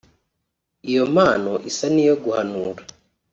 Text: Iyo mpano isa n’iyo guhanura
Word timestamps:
Iyo 0.89 1.03
mpano 1.13 1.53
isa 1.69 1.87
n’iyo 1.93 2.15
guhanura 2.23 2.81